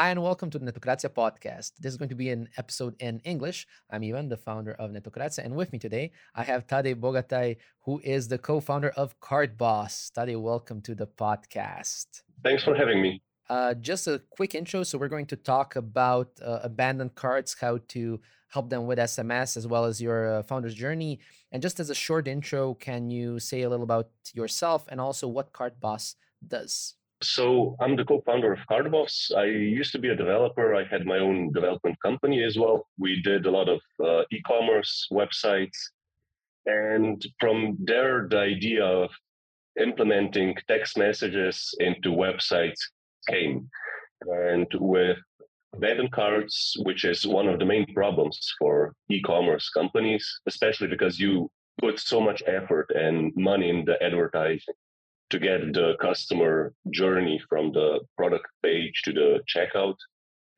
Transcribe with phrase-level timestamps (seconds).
[0.00, 1.72] Hi, and welcome to the Netocracia podcast.
[1.78, 3.66] This is going to be an episode in English.
[3.90, 8.00] I'm Ivan, the founder of Netocracia, and with me today, I have Tadej Bogataj, who
[8.02, 10.10] is the co founder of Cart Boss.
[10.16, 12.22] Tadej, welcome to the podcast.
[12.42, 13.20] Thanks for having me.
[13.50, 14.84] Uh, just a quick intro.
[14.84, 19.58] So, we're going to talk about uh, abandoned cards, how to help them with SMS,
[19.58, 21.20] as well as your uh, founder's journey.
[21.52, 25.28] And just as a short intro, can you say a little about yourself and also
[25.28, 26.14] what Cart Boss
[26.48, 26.94] does?
[27.22, 29.36] So I'm the co-founder of CartBoss.
[29.36, 30.74] I used to be a developer.
[30.74, 32.88] I had my own development company as well.
[32.98, 35.76] We did a lot of uh, e-commerce websites,
[36.64, 39.10] and from there, the idea of
[39.78, 42.80] implementing text messages into websites
[43.28, 43.68] came.
[44.22, 45.18] And with
[45.74, 51.50] abandoned carts, which is one of the main problems for e-commerce companies, especially because you
[51.78, 54.74] put so much effort and money in the advertising
[55.30, 59.96] to get the customer journey from the product page to the checkout.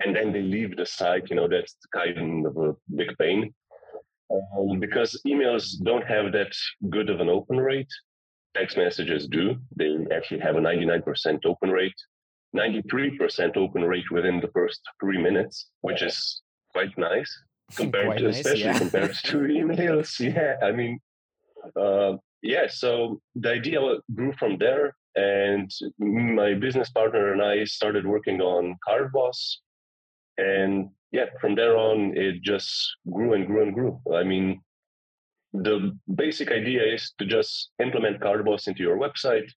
[0.01, 3.55] And then they leave the site, you know, that's kind of a big pain.
[4.31, 6.53] Um, because emails don't have that
[6.91, 7.91] good of an open rate.
[8.57, 9.57] Text messages do.
[9.77, 11.95] They actually have a 99% open rate.
[12.57, 16.43] 93% open rate within the first three minutes, which is
[16.73, 17.31] quite nice
[17.77, 18.79] compared quite to, nice, especially yeah.
[18.79, 20.19] compared to emails.
[20.21, 20.99] Yeah, I mean,
[21.81, 22.67] uh, yeah.
[22.69, 23.81] So the idea
[24.15, 29.61] grew from there, and my business partner and I started working on Cart Boss,
[30.39, 34.01] and yeah, from there on, it just grew and grew and grew.
[34.15, 34.61] I mean,
[35.53, 39.51] the basic idea is to just implement Cart Boss into your website,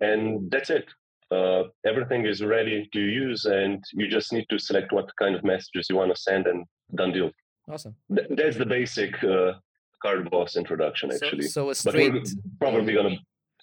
[0.00, 0.86] and that's it
[1.30, 5.44] uh, everything is ready to use and you just need to select what kind of
[5.44, 6.64] messages you want to send and
[6.94, 7.30] done deal
[7.70, 7.94] Awesome.
[8.14, 9.52] Th- that's the basic uh,
[10.02, 12.12] Cart Boss introduction actually so a but straight.
[12.12, 12.22] we're
[12.58, 13.16] probably gonna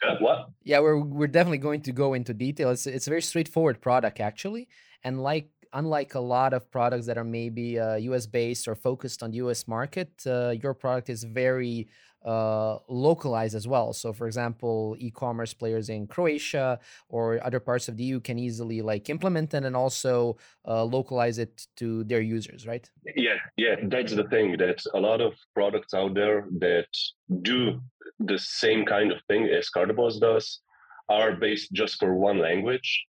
[0.04, 2.70] uh, what Yeah, we're we're definitely going to go into detail.
[2.72, 4.68] It's it's a very straightforward product actually,
[5.04, 8.26] and like unlike a lot of products that are maybe uh, U.S.
[8.28, 9.68] based or focused on the U.S.
[9.68, 11.88] market, uh, your product is very
[12.26, 13.94] uh, localized as well.
[13.94, 18.82] So, for example, e-commerce players in Croatia or other parts of the EU can easily
[18.82, 20.38] like implement it and also
[20.68, 22.90] uh, localize it to their users, right?
[23.16, 26.88] yeah yeah that's the thing that a lot of products out there that
[27.42, 27.80] do
[28.20, 30.62] the same kind of thing as Cart Boss does
[31.10, 33.06] are based just for one language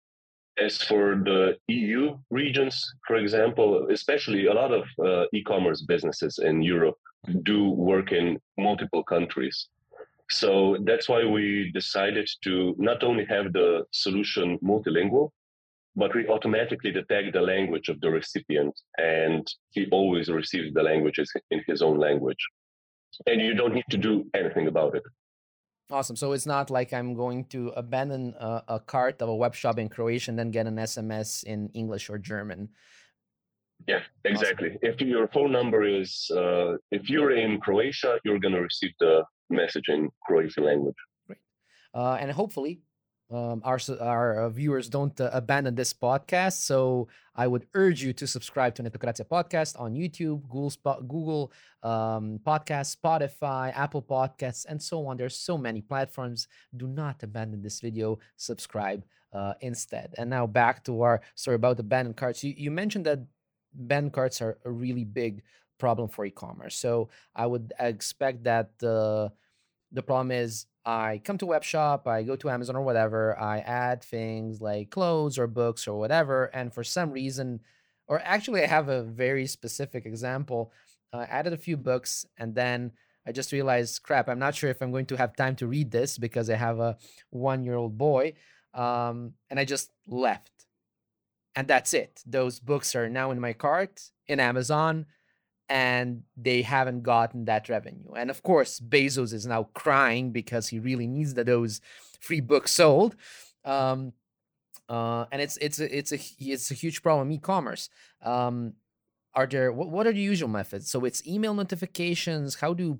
[0.59, 6.61] as for the EU regions, for example, especially a lot of uh, e-commerce businesses in
[6.61, 6.97] Europe
[7.43, 9.67] do work in multiple countries.
[10.29, 15.29] So that's why we decided to not only have the solution multilingual,
[15.95, 21.31] but we automatically detect the language of the recipient and he always receives the languages
[21.51, 22.43] in his own language.
[23.27, 25.03] And you don't need to do anything about it.
[25.91, 26.15] Awesome.
[26.15, 29.77] So it's not like I'm going to abandon a, a cart of a web shop
[29.77, 32.69] in Croatian and then get an SMS in English or German.
[33.87, 34.77] Yeah, exactly.
[34.81, 39.23] If your phone number is, uh, if you're in Croatia, you're going to receive the
[39.49, 40.95] message in Croatian language.
[41.93, 42.81] Uh, and hopefully,
[43.31, 46.65] um, our our uh, viewers don't uh, abandon this podcast.
[46.65, 51.51] So I would urge you to subscribe to Netocracia podcast on YouTube, Google Spo- Google
[51.83, 55.17] um, Podcast, Spotify, Apple Podcasts, and so on.
[55.17, 56.47] There's so many platforms.
[56.75, 58.19] Do not abandon this video.
[58.37, 60.13] Subscribe uh, instead.
[60.17, 62.43] And now back to our story about abandoned carts.
[62.43, 63.19] You, you mentioned that
[63.79, 65.43] abandoned carts are a really big
[65.79, 66.75] problem for e-commerce.
[66.75, 69.31] So I would expect that the
[69.91, 73.59] the problem is I come to web shop, I go to Amazon or whatever, I
[73.59, 77.61] add things like clothes or books or whatever, and for some reason,
[78.07, 80.71] or actually I have a very specific example.
[81.13, 82.91] I added a few books and then
[83.25, 85.91] I just realized, crap, I'm not sure if I'm going to have time to read
[85.91, 86.97] this because I have a
[87.29, 88.33] one-year-old boy,
[88.73, 90.62] um, and I just left,
[91.55, 92.21] and that's it.
[92.25, 95.05] Those books are now in my cart in Amazon
[95.69, 98.11] and they haven't gotten that revenue.
[98.15, 101.81] And of course, Bezos is now crying because he really needs the, those
[102.19, 103.15] free books sold.
[103.65, 104.13] Um,
[104.89, 107.31] uh, and it's it's a, it's a it's a huge problem.
[107.31, 107.89] E-commerce.
[108.21, 108.73] Um,
[109.33, 110.91] are there what, what are the usual methods?
[110.91, 112.55] So it's email notifications.
[112.55, 112.99] How do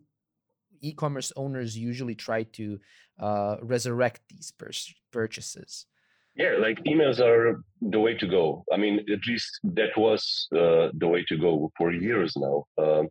[0.82, 2.80] e-commerce owners usually try to
[3.20, 4.72] uh, resurrect these pur-
[5.12, 5.86] purchases?
[6.36, 8.66] Yeah, like emails are the way to go.
[8.74, 12.66] I mean, at least that was uh, the way to go for years now.
[12.78, 13.10] Um,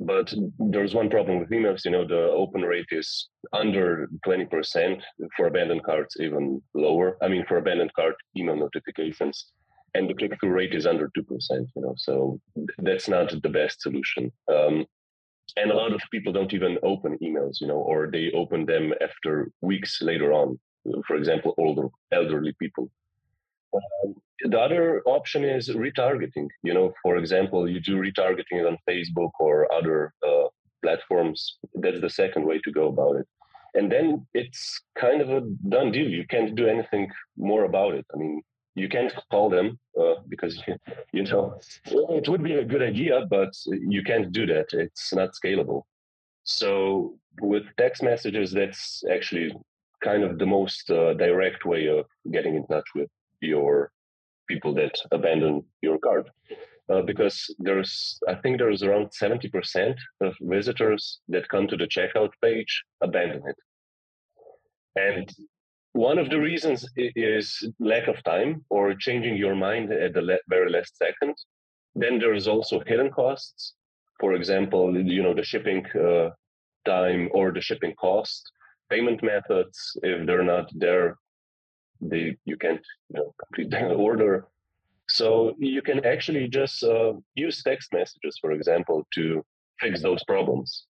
[0.00, 1.84] but there's one problem with emails.
[1.84, 5.02] You know, the open rate is under 20%
[5.36, 7.18] for abandoned carts, even lower.
[7.20, 9.52] I mean, for abandoned cart email notifications,
[9.94, 11.24] and the click-through rate is under 2%.
[11.50, 12.40] You know, so
[12.78, 14.32] that's not the best solution.
[14.50, 14.86] Um,
[15.56, 17.60] and a lot of people don't even open emails.
[17.60, 20.58] You know, or they open them after weeks later on
[21.06, 22.90] for example, older elderly people.
[23.74, 24.14] Um,
[24.44, 26.48] the other option is retargeting.
[26.62, 30.48] You know, for example, you do retargeting on Facebook or other uh,
[30.82, 31.58] platforms.
[31.74, 33.26] That's the second way to go about it.
[33.74, 36.08] And then it's kind of a done deal.
[36.08, 38.06] You can't do anything more about it.
[38.14, 38.42] I mean,
[38.74, 40.62] you can't call them uh, because
[41.12, 44.68] you know it would be a good idea, but you can't do that.
[44.72, 45.82] It's not scalable.
[46.44, 49.52] So with text messages, that's actually
[50.02, 53.08] kind of the most uh, direct way of getting in touch with
[53.40, 53.90] your
[54.48, 56.30] people that abandon your card.
[56.90, 62.30] Uh, because there's, I think there's around 70% of visitors that come to the checkout
[62.42, 63.56] page abandon it.
[64.96, 65.30] And
[65.92, 70.70] one of the reasons is lack of time or changing your mind at the very
[70.70, 71.34] last second.
[71.94, 73.74] Then there's also hidden costs.
[74.18, 76.30] For example, you know, the shipping uh,
[76.86, 78.50] time or the shipping cost,
[78.90, 81.16] payment methods, if they're not there,
[82.00, 84.48] they, you can't you know, complete the order.
[85.08, 89.44] So you can actually just uh, use text messages, for example, to
[89.80, 90.84] fix those problems,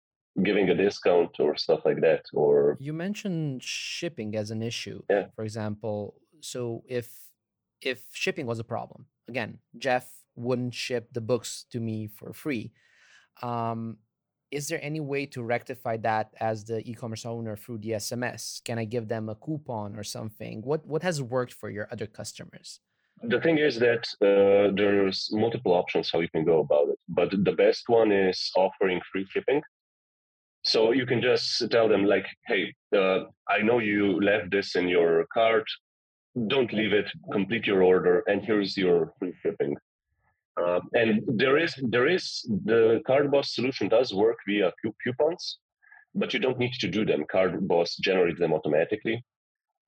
[0.43, 2.23] giving a discount or stuff like that.
[2.33, 5.03] Or you mentioned shipping as an issue.
[5.11, 5.27] Yeah.
[5.35, 7.11] For example, so if
[7.83, 12.73] if shipping was a problem, again, Jeff wouldn't ship the books to me for free.
[13.43, 13.99] Um,
[14.57, 18.43] is there any way to rectify that as the e-commerce owner through the SMS?
[18.65, 20.55] Can I give them a coupon or something?
[20.63, 22.69] What what has worked for your other customers?
[23.33, 27.29] The thing is that uh, there's multiple options how you can go about it, but
[27.49, 29.61] the best one is offering free shipping.
[30.73, 32.63] So you can just tell them like, "Hey,
[33.01, 33.21] uh,
[33.57, 35.67] I know you left this in your cart.
[36.53, 37.09] Don't leave it.
[37.39, 39.73] Complete your order, and here's your free shipping."
[40.61, 44.73] Uh, and there is there is the CartBoss solution does work via
[45.03, 45.59] coupons,
[46.15, 47.25] but you don't need to do them.
[47.33, 49.23] CartBoss generates them automatically,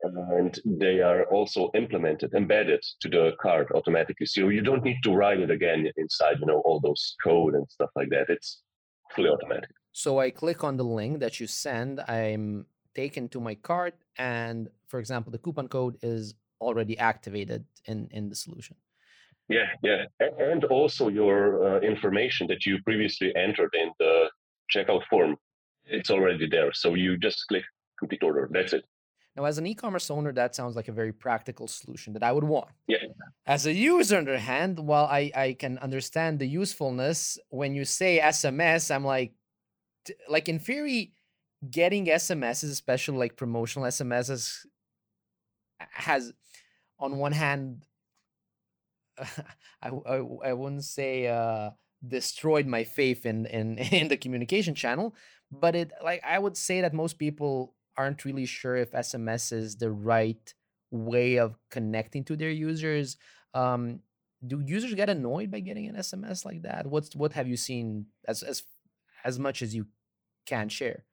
[0.02, 4.26] and they are also implemented, embedded to the card automatically.
[4.26, 7.66] So you don't need to write it again inside, you know, all those code and
[7.70, 8.28] stuff like that.
[8.28, 8.60] It's
[9.14, 9.70] fully automatic.
[9.92, 12.00] So I click on the link that you send.
[12.00, 18.08] I'm taken to my cart, and for example, the coupon code is already activated in
[18.10, 18.76] in the solution.
[19.48, 24.28] Yeah, yeah, and also your uh, information that you previously entered in the
[24.74, 25.36] checkout form,
[25.84, 26.72] it's already there.
[26.72, 27.64] So you just click
[27.98, 28.48] complete order.
[28.52, 28.84] That's it.
[29.36, 32.44] Now, as an e-commerce owner, that sounds like a very practical solution that I would
[32.44, 32.70] want.
[32.88, 32.98] Yeah.
[33.46, 37.74] As a user, on the other hand, while I, I can understand the usefulness, when
[37.74, 39.32] you say SMS, I'm like,
[40.28, 41.12] like in theory,
[41.70, 44.66] getting SMSs, especially like promotional SMSs,
[45.78, 46.32] has
[46.98, 47.84] on one hand
[49.82, 51.70] I, I, I wouldn't say uh,
[52.06, 55.14] destroyed my faith in, in in the communication channel,
[55.50, 59.76] but it like I would say that most people aren't really sure if SMS is
[59.76, 60.54] the right
[60.90, 63.16] way of connecting to their users.
[63.54, 64.00] Um,
[64.46, 66.86] do users get annoyed by getting an SMS like that?
[66.86, 68.62] What's what have you seen as as
[69.24, 69.86] as much as you
[70.46, 71.04] can share?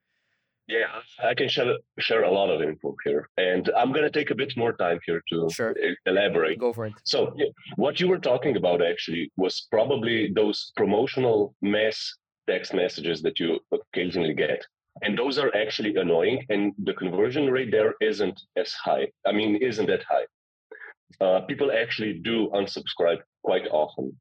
[0.68, 4.34] Yeah, I can share share a lot of info here, and I'm gonna take a
[4.34, 5.76] bit more time here to sure.
[6.06, 6.58] elaborate.
[6.58, 6.94] Go for it.
[7.04, 7.36] So,
[7.76, 12.12] what you were talking about actually was probably those promotional mass
[12.48, 14.66] text messages that you occasionally get,
[15.02, 19.06] and those are actually annoying, and the conversion rate there isn't as high.
[19.24, 20.26] I mean, isn't that high?
[21.20, 24.18] Uh, people actually do unsubscribe quite often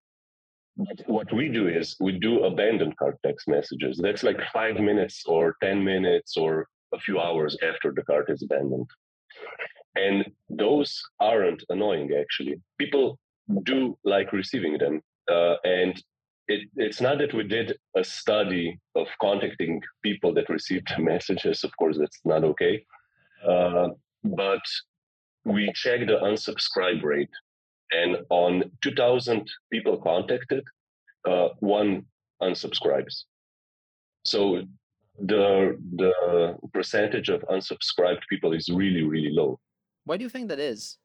[1.07, 3.99] what we do is we do abandoned cart text messages.
[4.01, 8.43] That's like five minutes or 10 minutes or a few hours after the cart is
[8.43, 8.89] abandoned.
[9.95, 12.61] And those aren't annoying, actually.
[12.77, 13.17] People
[13.63, 15.01] do like receiving them.
[15.31, 16.01] Uh, and
[16.47, 21.63] it, it's not that we did a study of contacting people that received messages.
[21.63, 22.85] Of course, that's not okay.
[23.47, 23.89] Uh,
[24.23, 24.61] but
[25.45, 27.29] we check the unsubscribe rate
[27.91, 30.63] and on 2000 people contacted
[31.27, 32.05] uh, one
[32.41, 33.23] unsubscribes.
[34.25, 34.63] So
[35.19, 39.59] the the percentage of unsubscribed people is really really low.
[40.03, 40.97] Why do you think that is?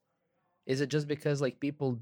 [0.66, 2.00] Is it just because like people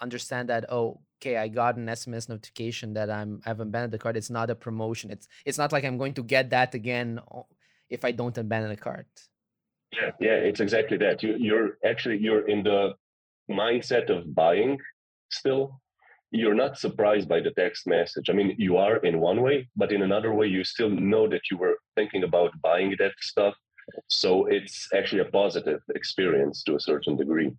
[0.00, 4.16] understand that oh okay i got an sms notification that i'm i've abandoned the cart
[4.16, 5.10] it's not a promotion.
[5.10, 7.20] It's it's not like i'm going to get that again
[7.88, 9.06] if i don't abandon the cart
[9.92, 11.22] yeah yeah it's exactly that.
[11.22, 12.94] You, you're actually you're in the
[13.50, 14.78] mindset of buying
[15.30, 15.80] still,
[16.30, 18.28] you're not surprised by the text message.
[18.28, 21.42] I mean, you are in one way, but in another way, you still know that
[21.50, 23.54] you were thinking about buying that stuff.
[24.08, 27.52] So it's actually a positive experience to a certain degree.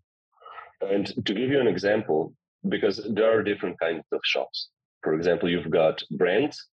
[0.81, 2.33] And to give you an example,
[2.67, 4.69] because there are different kinds of shops.
[5.01, 6.67] For example, you've got brands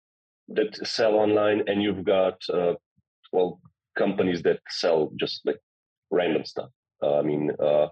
[0.48, 2.74] that sell online, and you've got, uh,
[3.32, 3.60] well,
[3.96, 5.60] companies that sell just like
[6.10, 6.70] random stuff.
[7.02, 7.88] Uh, I mean, uh,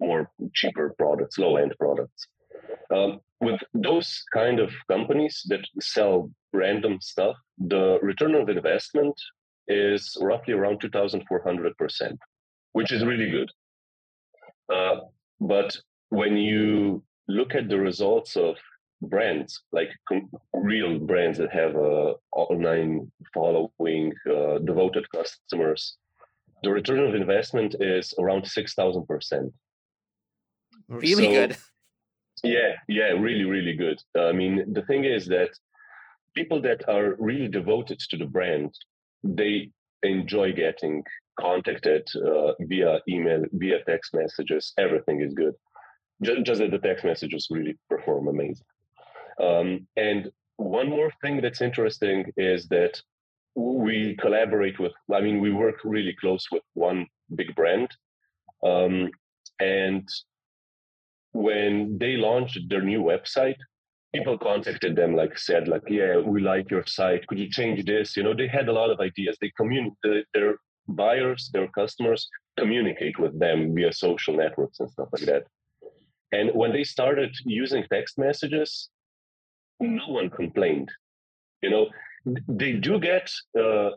[0.00, 2.28] more cheaper products, low end products.
[2.94, 9.14] Um, with those kind of companies that sell random stuff, the return of investment
[9.68, 12.18] is roughly around 2,400%,
[12.72, 13.50] which is really good.
[14.72, 15.00] Uh,
[15.40, 15.76] but
[16.08, 18.56] when you look at the results of
[19.02, 25.96] brands, like com- real brands that have a online following, uh, devoted customers,
[26.62, 29.52] the return of investment is around 6,000%.
[30.88, 31.56] Really so, good.
[32.42, 34.00] Yeah, yeah, really, really good.
[34.16, 35.50] Uh, I mean, the thing is that
[36.34, 38.74] people that are really devoted to the brand,
[39.24, 39.70] they
[40.02, 41.02] enjoy getting
[41.38, 44.72] contacted uh, via email, via text messages.
[44.78, 45.54] Everything is good.
[46.22, 48.66] Just, just that the text messages really perform amazing.
[49.40, 53.00] Um, and one more thing that's interesting is that
[53.54, 57.90] we collaborate with, I mean, we work really close with one big brand.
[58.64, 59.10] Um,
[59.60, 60.08] and
[61.32, 63.56] when they launched their new website,
[64.14, 67.26] people contacted them, like said, like, yeah, we like your site.
[67.26, 68.16] Could you change this?
[68.16, 69.36] You know, they had a lot of ideas.
[69.40, 70.56] They communicate, their
[70.88, 75.44] buyers, their customers communicate with them via social networks and stuff like that.
[76.32, 78.88] And when they started using text messages,
[79.80, 80.90] no one complained.
[81.62, 81.86] You know,
[82.48, 83.90] they do get uh,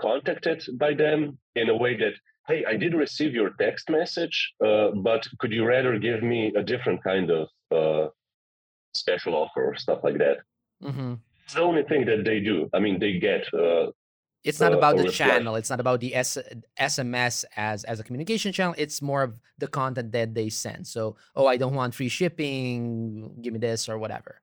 [0.00, 2.14] contacted by them in a way that
[2.48, 6.62] hey, I did receive your text message, uh, but could you rather give me a
[6.62, 8.08] different kind of uh,
[8.94, 10.38] special offer or stuff like that?
[10.82, 11.14] Mm-hmm.
[11.44, 12.68] It's the only thing that they do.
[12.72, 13.42] I mean, they get.
[13.52, 13.90] Uh,
[14.44, 15.26] it's not about the reply.
[15.26, 15.56] channel.
[15.56, 16.38] It's not about the S-
[16.78, 18.74] SMS as as a communication channel.
[18.76, 20.86] It's more of the content that they send.
[20.86, 23.36] So, oh, I don't want free shipping.
[23.40, 24.40] Give me this or whatever.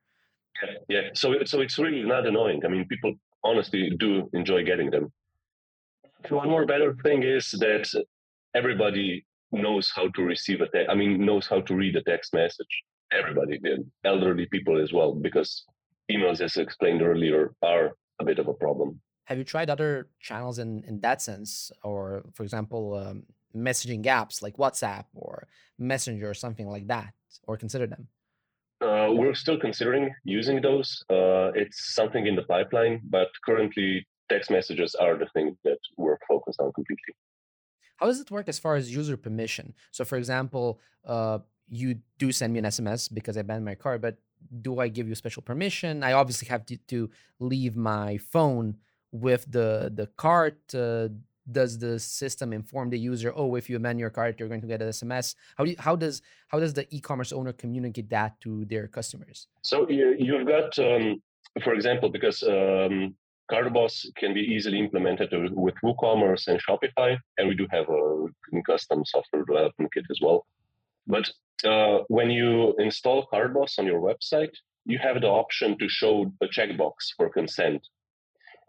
[0.64, 1.02] Yeah, yeah.
[1.14, 2.62] So, so it's really not annoying.
[2.66, 5.12] I mean, people honestly do enjoy getting them.
[6.30, 7.88] One more better thing is that
[8.56, 10.90] everybody knows how to receive a text.
[10.90, 12.84] I mean, knows how to read a text message.
[13.12, 15.66] Everybody, the elderly people as well, because
[16.10, 19.02] emails, as explained earlier, are a bit of a problem.
[19.26, 23.24] Have you tried other channels in in that sense, or for example, um,
[23.56, 25.48] messaging apps like WhatsApp or
[25.78, 27.14] Messenger or something like that,
[27.48, 28.08] or consider them?
[28.82, 31.04] Uh, we're still considering using those.
[31.10, 36.20] Uh, it's something in the pipeline, but currently text messages are the thing that we're
[36.28, 37.14] focused on completely.
[37.98, 39.66] How does it work as far as user permission?
[39.92, 44.02] So, for example, uh, you do send me an SMS because I banned my card,
[44.02, 44.16] but
[44.66, 46.04] do I give you special permission?
[46.10, 47.10] I obviously have to, to
[47.40, 48.68] leave my phone
[49.26, 49.70] with the
[50.00, 50.60] the cart.
[50.74, 51.10] Uh,
[51.60, 54.72] does the system inform the user, oh, if you amend your cart, you're going to
[54.74, 55.36] get an SMS?
[55.58, 56.16] How do you, how does
[56.52, 59.38] how does the e-commerce owner communicate that to their customers?
[59.64, 61.22] So you, you've got, um,
[61.64, 63.16] for example, because um,
[63.52, 69.04] CartBoss can be easily implemented with WooCommerce and Shopify, and we do have a custom
[69.06, 70.46] software development kit as well.
[71.06, 71.30] But
[71.66, 74.54] uh, when you install CartBoss on your website,
[74.86, 77.86] you have the option to show a checkbox for consent.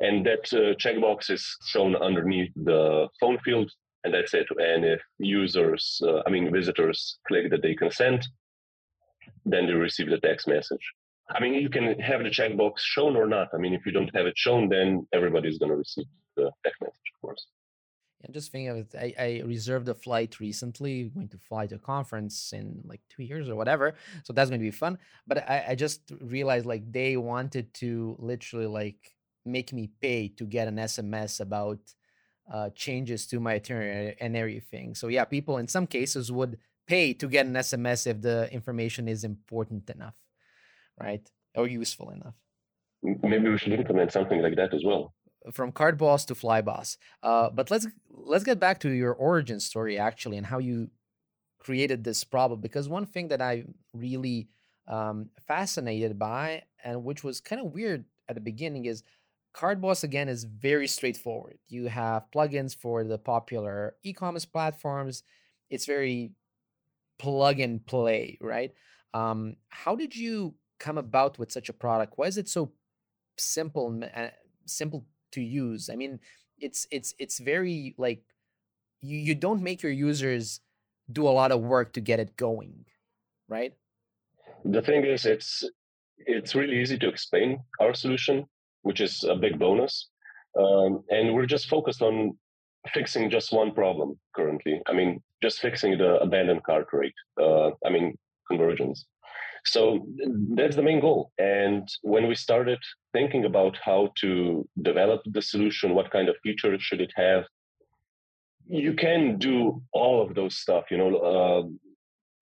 [0.00, 3.70] And that uh, checkbox is shown underneath the phone field,
[4.02, 4.46] and that's it.
[4.58, 8.26] And if users, uh, I mean visitors, click that they consent,
[9.44, 10.84] then they receive the text message.
[11.30, 13.48] I mean, you can have the checkbox shown or not.
[13.54, 16.04] I mean, if you don't have it shown, then everybody's going to receive
[16.36, 17.46] the text message, of course.
[18.26, 18.94] I'm just thinking of it.
[18.94, 23.22] I, I reserved a flight recently, going to fly to a conference in like two
[23.22, 23.94] years or whatever.
[24.24, 24.98] So that's going to be fun.
[25.26, 30.44] But I, I just realized like they wanted to literally like make me pay to
[30.44, 31.80] get an SMS about
[32.52, 34.94] uh, changes to my itinerary and everything.
[34.94, 39.08] So yeah, people in some cases would pay to get an SMS if the information
[39.08, 40.14] is important enough
[40.98, 41.28] right?
[41.54, 42.34] Or useful enough.
[43.02, 45.14] Maybe we should implement something like that as well.
[45.52, 46.96] From CartBoss to Flyboss.
[47.22, 50.88] Uh, but let's let's get back to your origin story actually and how you
[51.58, 54.48] created this problem because one thing that I really
[54.88, 59.02] um, fascinated by and which was kind of weird at the beginning is
[59.54, 61.58] CartBoss again is very straightforward.
[61.68, 65.22] You have plugins for the popular e-commerce platforms.
[65.70, 66.32] It's very
[67.18, 68.72] plug and play, right?
[69.14, 72.14] Um, how did you come about with such a product?
[72.16, 72.72] Why is it so
[73.38, 74.34] simple uh,
[74.66, 75.88] simple to use?
[75.88, 76.18] I mean,
[76.58, 78.22] it's it's it's very like
[79.00, 80.60] you you don't make your users
[81.10, 82.84] do a lot of work to get it going,
[83.48, 83.72] right?
[84.64, 85.64] The thing is, it's
[86.18, 87.48] it's really easy to explain
[87.80, 88.46] our solution,
[88.82, 90.10] which is a big bonus,
[90.58, 92.36] um, and we're just focused on
[92.92, 94.82] fixing just one problem currently.
[94.88, 97.18] I mean, just fixing the abandoned cart rate.
[97.40, 98.16] Uh, I mean,
[98.48, 99.06] conversions.
[99.64, 100.06] So
[100.56, 101.30] that's the main goal.
[101.38, 102.78] And when we started
[103.12, 107.44] thinking about how to develop the solution, what kind of features should it have,
[108.66, 110.84] you can do all of those stuff.
[110.90, 111.62] You know, uh,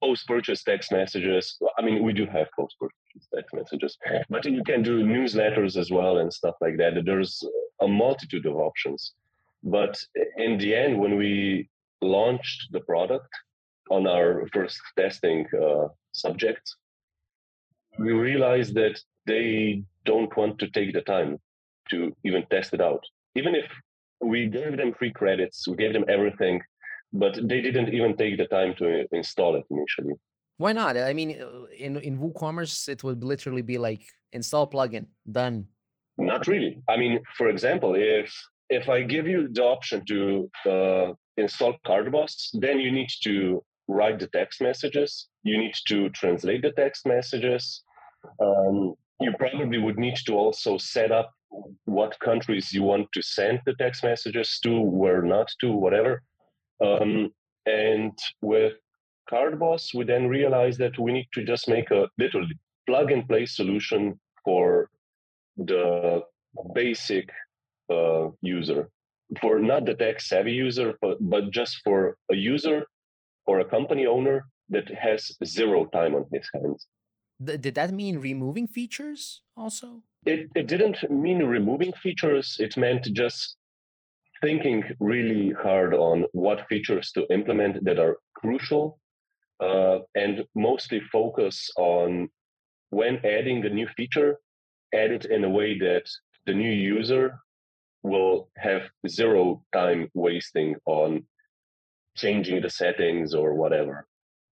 [0.03, 1.57] post-purchase text messages.
[1.77, 3.97] I mean, we do have post-purchase text messages,
[4.29, 6.93] but you can do newsletters as well and stuff like that.
[7.05, 7.43] There's
[7.81, 9.13] a multitude of options.
[9.63, 9.95] But
[10.37, 11.69] in the end, when we
[12.01, 13.29] launched the product
[13.91, 16.75] on our first testing uh, subjects,
[17.97, 21.37] we realized that they don't want to take the time
[21.89, 23.03] to even test it out.
[23.35, 23.65] Even if
[24.21, 26.61] we gave them free credits, we gave them everything,
[27.13, 30.13] but they didn't even take the time to install it initially.
[30.57, 30.95] Why not?
[30.95, 35.67] I mean, uh, in in WooCommerce, it would literally be like install plugin, done.
[36.17, 36.81] Not really.
[36.87, 38.31] I mean, for example, if
[38.69, 44.19] if I give you the option to uh, install CartBoss, then you need to write
[44.19, 45.27] the text messages.
[45.43, 47.83] You need to translate the text messages.
[48.39, 51.33] Um, you probably would need to also set up
[51.85, 56.23] what countries you want to send the text messages to, where not to, whatever.
[56.83, 57.31] Um,
[57.65, 58.73] and with
[59.29, 62.57] CartBoss, we then realized that we need to just make a literally
[62.87, 64.89] plug and play solution for
[65.57, 66.21] the
[66.73, 67.29] basic
[67.91, 68.89] uh, user,
[69.41, 72.85] for not the tech savvy user, but, but just for a user
[73.47, 76.87] or a company owner that has zero time on his hands.
[77.43, 80.03] did that mean removing features also?
[80.25, 82.57] It, it didn't mean removing features.
[82.59, 83.57] It meant just
[84.41, 88.99] thinking really hard on what features to implement that are crucial
[89.61, 92.29] uh, and mostly focus on
[92.89, 94.37] when adding a new feature,
[94.93, 96.03] add it in a way that
[96.45, 97.39] the new user
[98.03, 101.23] will have zero time wasting on
[102.15, 104.05] changing the settings or whatever.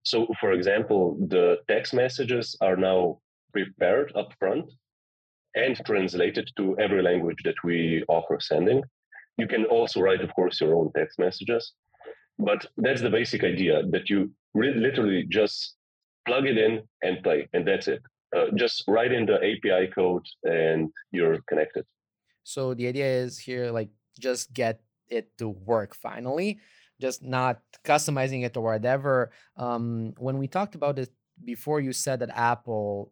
[0.04, 3.20] So, for example, the text messages are now
[3.54, 4.70] prepared up front
[5.56, 8.84] and translated to every language that we offer sending.
[9.38, 11.74] You can also write, of course, your own text messages.
[12.40, 15.76] But that's the basic idea that you re- literally just
[16.26, 18.02] plug it in and play, and that's it.
[18.36, 21.86] Uh, just write in the API code and you're connected.
[22.44, 23.90] So the idea is here, like,
[24.20, 26.60] just get it to work finally,
[27.04, 29.14] just not customizing it or whatever.
[29.58, 31.12] Um, when we talked about it
[31.44, 33.12] before, you said that Apple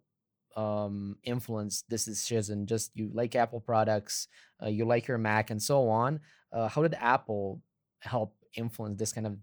[0.55, 2.65] um, influence this decision?
[2.73, 4.15] Just you like Apple products,
[4.63, 6.19] uh, you like your Mac, and so on.
[6.55, 7.61] Uh, how did Apple
[7.99, 9.35] help influence this kind of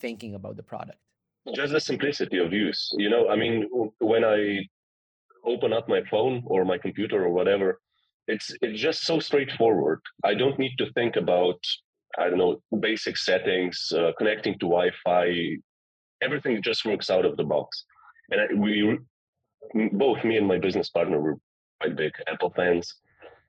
[0.00, 0.98] thinking about the product?
[1.54, 2.92] Just the simplicity of use.
[3.02, 3.54] You know, I mean,
[3.98, 4.38] when I
[5.44, 7.80] open up my phone or my computer or whatever,
[8.32, 10.00] it's it's just so straightforward.
[10.30, 11.60] I don't need to think about
[12.16, 15.58] I don't know basic settings, uh, connecting to Wi-Fi.
[16.22, 17.84] Everything just works out of the box,
[18.30, 18.98] and I, we
[19.92, 21.36] both me and my business partner were
[21.80, 22.94] quite big Apple fans,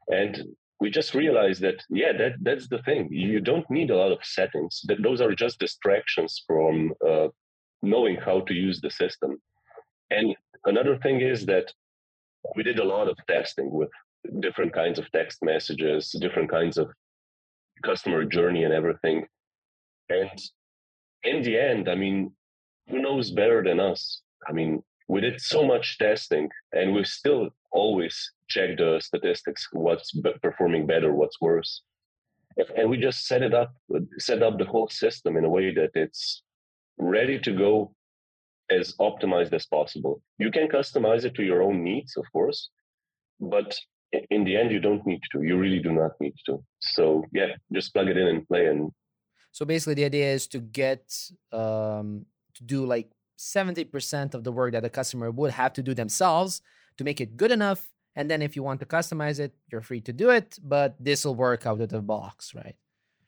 [0.07, 0.43] and
[0.79, 3.09] we just realized that yeah, that that's the thing.
[3.11, 4.81] You don't need a lot of settings.
[4.85, 7.27] That those are just distractions from uh,
[7.81, 9.41] knowing how to use the system.
[10.11, 11.71] And another thing is that
[12.55, 13.89] we did a lot of testing with
[14.39, 16.89] different kinds of text messages, different kinds of
[17.83, 19.25] customer journey, and everything.
[20.09, 20.41] And
[21.23, 22.31] in the end, I mean,
[22.89, 24.21] who knows better than us?
[24.47, 30.11] I mean, we did so much testing and we still always check the statistics what's
[30.41, 31.81] performing better what's worse
[32.77, 35.73] and we just set it up uh, set up the whole system in a way
[35.73, 36.43] that it's
[36.97, 37.93] ready to go
[38.69, 42.69] as optimized as possible you can customize it to your own needs of course
[43.39, 43.75] but
[44.29, 47.47] in the end you don't need to you really do not need to so yeah
[47.73, 48.91] just plug it in and play and
[49.51, 51.03] so basically the idea is to get
[51.51, 55.93] um to do like 70% of the work that the customer would have to do
[55.93, 56.61] themselves
[56.97, 57.87] to make it good enough.
[58.15, 61.23] And then if you want to customize it, you're free to do it, but this
[61.23, 62.75] will work out of the box, right?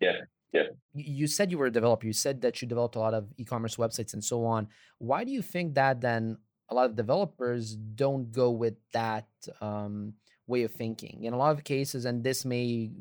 [0.01, 0.17] Yeah.
[0.51, 0.63] Yeah.
[0.93, 2.05] You said you were a developer.
[2.05, 4.67] You said that you developed a lot of e commerce websites and so on.
[4.97, 9.27] Why do you think that then a lot of developers don't go with that
[9.61, 10.13] um,
[10.51, 11.23] way of thinking?
[11.23, 12.91] In a lot of cases, and this may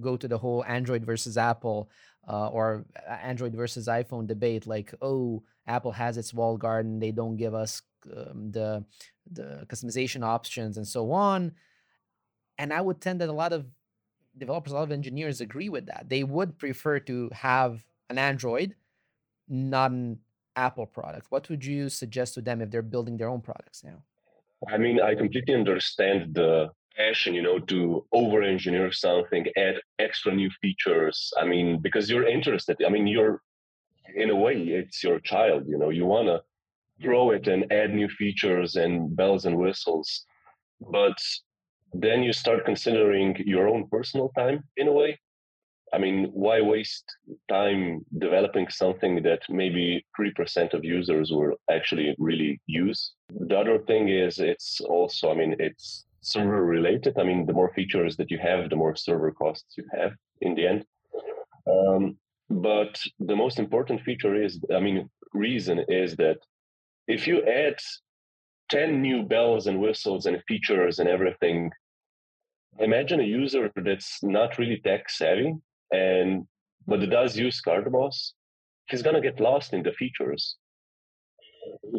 [0.00, 1.90] go to the whole Android versus Apple
[2.28, 7.00] uh, or Android versus iPhone debate, like, oh, Apple has its walled garden.
[7.00, 7.82] They don't give us
[8.16, 8.84] um, the
[9.30, 11.52] the customization options and so on.
[12.58, 13.66] And I would tend that a lot of
[14.36, 16.06] developers, a lot of engineers agree with that.
[16.08, 18.74] They would prefer to have an Android,
[19.48, 20.18] not an
[20.56, 21.26] Apple product.
[21.30, 24.02] What would you suggest to them if they're building their own products now?
[24.66, 30.34] I mean, I completely understand the passion, you know, to over engineer something, add extra
[30.34, 31.32] new features.
[31.40, 32.76] I mean, because you're interested.
[32.84, 33.42] I mean, you're
[34.14, 35.64] in a way, it's your child.
[35.68, 36.42] You know, you want to
[37.00, 40.24] grow it and add new features and bells and whistles,
[40.90, 41.16] but
[41.92, 45.18] then you start considering your own personal time in a way.
[45.92, 47.04] I mean, why waste
[47.48, 53.12] time developing something that maybe 3% of users will actually really use?
[53.30, 57.18] The other thing is it's also, I mean, it's server related.
[57.18, 60.54] I mean, the more features that you have, the more server costs you have in
[60.54, 60.84] the end.
[61.66, 62.16] Um,
[62.50, 66.38] but the most important feature is, I mean, reason is that
[67.06, 67.78] if you add
[68.70, 71.70] 10 new bells and whistles and features and everything,
[72.78, 75.54] imagine a user that's not really tech savvy
[75.92, 76.46] and
[76.86, 78.32] but does use CartBoss,
[78.88, 80.56] he's gonna get lost in the features.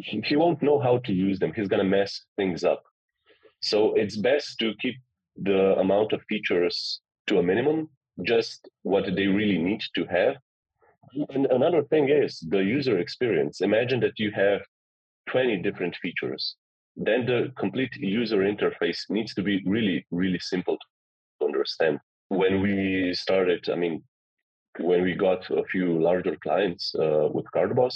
[0.03, 1.53] He won't know how to use them.
[1.55, 2.83] He's gonna mess things up.
[3.61, 4.95] So it's best to keep
[5.35, 7.89] the amount of features to a minimum,
[8.23, 10.35] just what they really need to have.
[11.29, 13.61] And another thing is the user experience.
[13.61, 14.61] Imagine that you have
[15.29, 16.55] 20 different features.
[16.95, 20.77] Then the complete user interface needs to be really, really simple
[21.39, 21.99] to understand.
[22.27, 24.03] When we started, I mean,
[24.79, 27.95] when we got a few larger clients uh, with CartBoss,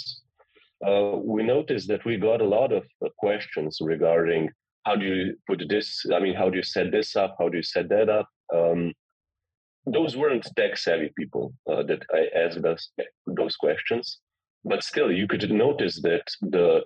[0.86, 4.50] uh, we noticed that we got a lot of uh, questions regarding
[4.84, 7.36] how do you put this i mean how do you set this up?
[7.38, 8.28] How do you set that up?
[8.54, 8.92] Um,
[9.86, 12.90] those weren't tech savvy people uh, that i asked us
[13.26, 14.20] those questions
[14.64, 16.82] but still you could notice that the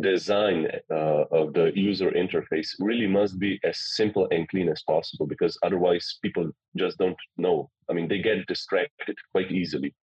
[0.00, 5.26] design uh, of the user interface really must be as simple and clean as possible
[5.26, 7.70] because otherwise people just don't know.
[7.90, 9.94] I mean they get distracted quite easily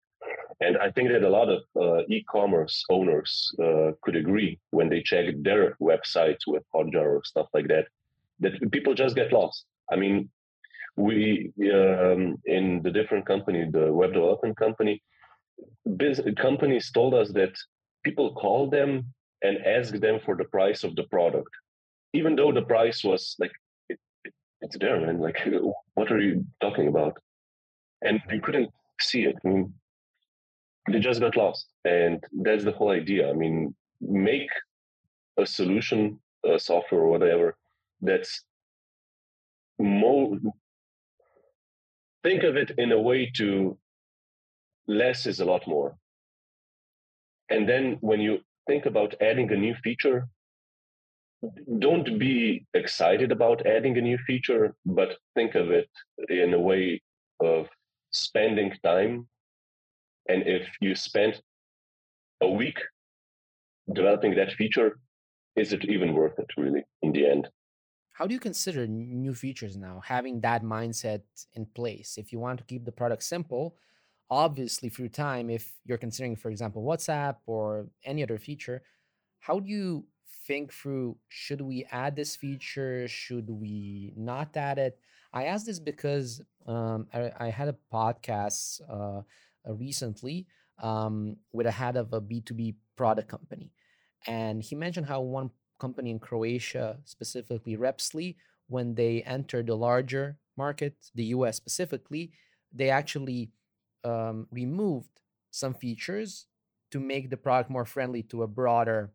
[0.60, 5.02] and I think that a lot of uh, e-commerce owners uh, could agree when they
[5.02, 7.86] check their websites with Hotjar or stuff like that,
[8.40, 9.64] that people just get lost.
[9.90, 10.28] I mean,
[10.96, 15.02] we um, in the different company, the web development company,
[16.36, 17.54] companies told us that
[18.04, 19.06] people call them
[19.42, 21.50] and ask them for the price of the product,
[22.12, 23.52] even though the price was like
[23.88, 25.20] it, it, it's there, man.
[25.20, 25.38] Like,
[25.94, 27.16] what are you talking about?
[28.02, 28.70] And you couldn't
[29.00, 29.36] see it.
[29.44, 29.74] I mean,
[30.92, 31.66] they just got lost.
[31.84, 33.30] And that's the whole idea.
[33.30, 34.50] I mean make
[35.38, 37.56] a solution a software or whatever
[38.00, 38.44] that's
[39.78, 40.38] more
[42.22, 43.78] think of it in a way to
[44.86, 45.96] less is a lot more.
[47.50, 50.28] And then when you think about adding a new feature
[51.78, 55.88] don't be excited about adding a new feature but think of it
[56.28, 57.00] in a way
[57.40, 57.66] of
[58.12, 59.26] spending time
[60.30, 61.42] and if you spend
[62.40, 62.78] a week
[63.92, 64.98] developing that feature,
[65.56, 67.48] is it even worth it really in the end?
[68.12, 71.22] How do you consider new features now, having that mindset
[71.54, 72.18] in place?
[72.18, 73.76] If you want to keep the product simple,
[74.30, 78.82] obviously through time, if you're considering, for example, WhatsApp or any other feature,
[79.40, 80.04] how do you
[80.46, 83.08] think through should we add this feature?
[83.08, 84.98] Should we not add it?
[85.32, 89.22] I ask this because um, I, I, had a podcast uh,
[89.66, 90.46] recently
[90.82, 93.72] um, with a head of a B2B product company.
[94.26, 98.36] And he mentioned how one company in Croatia, specifically Repsly,
[98.68, 102.32] when they entered the larger market, the US specifically,
[102.72, 103.50] they actually
[104.04, 105.20] um, removed
[105.50, 106.46] some features
[106.92, 109.12] to make the product more friendly to a broader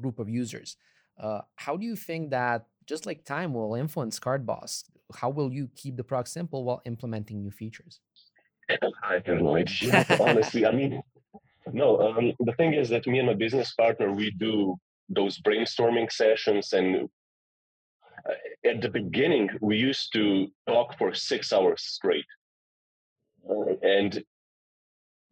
[0.00, 0.76] group of users.
[1.18, 5.68] Uh, how do you think that, just like time will influence CartBoss, how will you
[5.74, 8.00] keep the product simple while implementing new features?
[8.68, 10.04] I have no idea.
[10.20, 11.02] Honestly, I mean,
[11.72, 12.00] no.
[12.00, 14.76] Um, the thing is that me and my business partner we do
[15.08, 17.08] those brainstorming sessions, and
[18.28, 22.26] uh, at the beginning we used to talk for six hours straight,
[23.48, 24.22] uh, and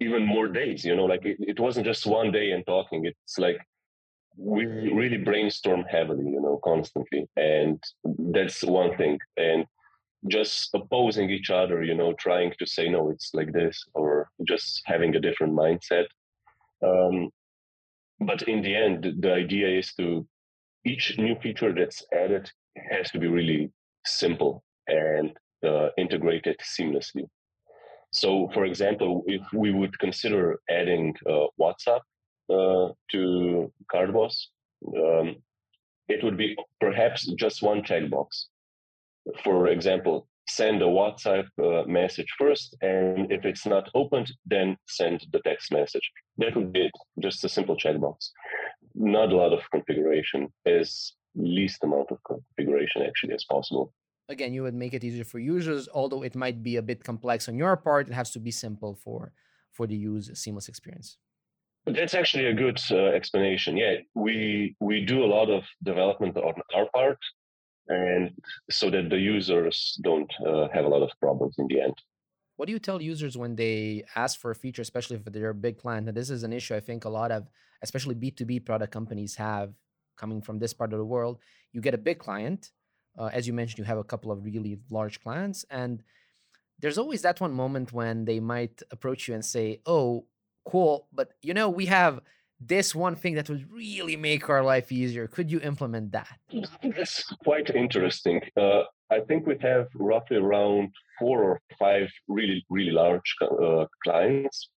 [0.01, 0.85] even more days.
[0.85, 3.05] You know, like it, it wasn't just one day and talking.
[3.05, 3.59] It's like
[4.39, 9.19] we really brainstorm heavily, you know, constantly, and that's one thing.
[9.37, 9.67] And
[10.29, 14.83] just opposing each other, you know, trying to say, no, it's like this, or just
[14.87, 16.07] having a different mindset.
[16.85, 17.31] Um,
[18.21, 20.27] but in the end, the idea is to
[20.85, 22.51] each new feature that's added
[22.91, 23.71] has to be really
[24.05, 25.33] simple and
[25.67, 27.25] uh, integrated seamlessly.
[28.13, 32.01] So, for example, if we would consider adding uh, WhatsApp
[32.49, 34.35] uh, to CartBoss,
[34.97, 35.37] um,
[36.09, 38.47] it would be perhaps just one checkbox
[39.45, 45.27] for example, send a WhatsApp uh, message first, and if it's not opened, then send
[45.33, 46.11] the text message.
[46.39, 48.31] That would be it, just a simple checkbox.
[48.95, 53.93] Not a lot of configuration, as least amount of configuration actually as possible.
[54.29, 57.49] Again, you would make it easier for users, although it might be a bit complex
[57.49, 58.09] on your part.
[58.09, 59.33] It has to be simple for
[59.73, 61.19] for the use seamless experience.
[61.87, 63.77] That's actually a good uh, explanation.
[63.77, 67.19] Yeah, we we do a lot of development on our part,
[67.89, 68.31] and
[68.71, 71.95] so that the users don't uh, have a lot of problems in the end.
[72.57, 75.55] What do you tell users when they ask for a feature, especially if they're a
[75.55, 76.09] big client?
[76.09, 77.49] And this is an issue I think a lot of,
[77.83, 79.75] especially B2B product companies have
[80.17, 81.39] coming from this part of the world.
[81.73, 82.73] You get a big client.
[83.19, 85.65] Uh, as you mentioned, you have a couple of really large clients.
[85.71, 86.03] And
[86.79, 90.27] there's always that one moment when they might approach you and say, Oh,
[90.65, 91.09] cool.
[91.13, 92.21] But you know, we have
[92.61, 95.27] this one thing that would really make our life easier.
[95.27, 96.39] Could you implement that?
[96.83, 98.41] That's quite interesting.
[98.57, 104.71] Uh, I think we have roughly around four or five really, really large uh, clients.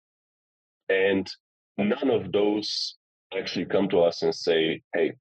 [0.89, 1.29] And
[1.77, 2.95] none of those
[3.37, 5.13] actually come to us and say, hey,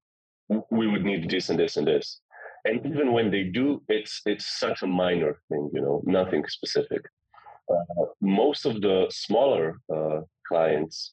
[0.70, 2.20] we would need this and this and this.
[2.64, 7.02] And even when they do, it's it's such a minor thing, you know, nothing specific.
[7.70, 11.12] Uh, most of the smaller uh, clients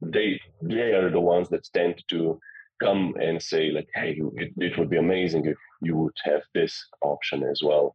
[0.00, 2.38] they they are the ones that tend to
[2.82, 6.84] come and say like hey it, it would be amazing if you would have this
[7.02, 7.94] option as well.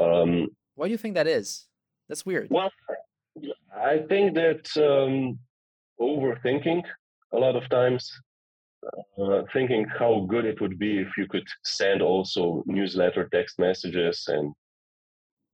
[0.00, 1.66] Um, why do you think that is?
[2.08, 2.48] That's weird.
[2.50, 2.70] well
[3.74, 5.38] i think that um,
[5.98, 6.82] overthinking
[7.32, 8.12] a lot of times
[9.18, 14.24] uh, thinking how good it would be if you could send also newsletter text messages
[14.28, 14.52] and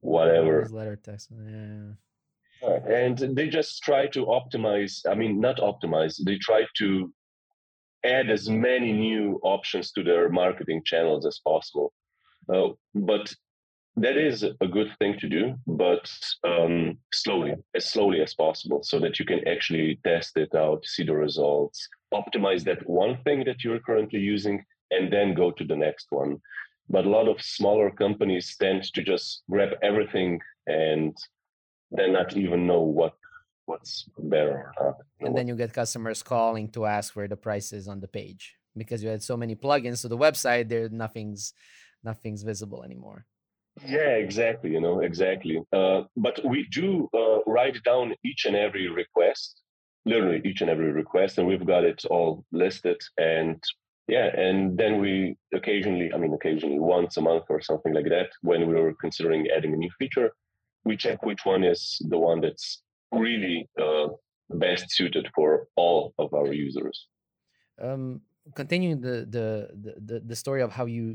[0.01, 0.63] whatever.
[0.63, 1.93] Newsletter text yeah
[2.63, 7.13] and they just try to optimize i mean not optimize they try to
[8.05, 11.93] add as many new options to their marketing channels as possible.
[12.49, 13.35] Uh, but
[13.97, 16.09] that is a good thing to do but
[16.45, 21.03] um, slowly as slowly as possible so that you can actually test it out see
[21.03, 25.77] the results optimize that one thing that you're currently using and then go to the
[25.77, 26.41] next one.
[26.89, 31.17] But a lot of smaller companies tend to just grab everything and
[31.91, 33.15] then not even know what
[33.67, 34.97] what's better or not.
[35.21, 38.57] And then you get customers calling to ask where the price is on the page
[38.77, 40.69] because you had so many plugins to the website.
[40.69, 41.53] There, nothing's
[42.03, 43.27] nothing's visible anymore.
[43.87, 44.71] Yeah, exactly.
[44.73, 45.63] You know, exactly.
[45.73, 49.61] Uh, but we do uh, write down each and every request,
[50.05, 53.01] literally each and every request, and we've got it all listed.
[53.19, 53.63] And
[54.09, 58.31] yeah, and then we occasionally, I mean, occasionally once a month or something like that,
[58.43, 60.33] when we were considering adding a new feature,
[60.89, 61.81] we check which one is
[62.13, 62.67] the one that's
[63.25, 64.09] really uh,
[64.65, 65.49] best suited for
[65.83, 66.97] all of our users.
[67.87, 68.05] Um,
[68.61, 69.49] continuing the, the,
[70.09, 71.07] the the story of how you